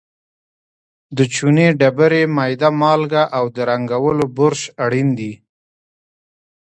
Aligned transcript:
د 1.17 1.19
چونې 1.33 1.67
ډبرې، 1.79 2.23
میده 2.35 2.69
مالګه 2.81 3.23
او 3.37 3.45
د 3.55 3.57
رنګولو 3.69 4.25
برش 4.37 4.61
اړین 4.85 5.09
دي. 5.19 5.33